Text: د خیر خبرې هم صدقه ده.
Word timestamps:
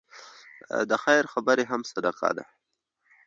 د 0.89 0.91
خیر 1.03 1.23
خبرې 1.33 1.63
هم 1.71 1.81
صدقه 1.91 2.29
ده. 2.37 2.45